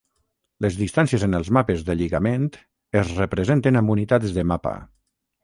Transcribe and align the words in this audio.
Les 0.65 0.77
distàncies 0.77 1.25
en 1.27 1.37
els 1.39 1.51
mapes 1.57 1.83
de 1.89 1.97
lligament 1.99 2.49
es 3.03 3.13
representen 3.19 3.79
amb 3.83 3.95
unitats 3.99 4.35
de 4.41 4.49
mapa. 4.55 4.75